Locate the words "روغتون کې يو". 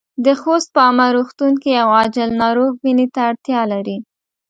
1.15-1.87